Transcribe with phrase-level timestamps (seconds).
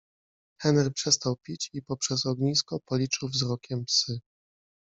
[0.61, 4.21] Henry przestał pić i poprzez ognisko policzył wzrokiem psy.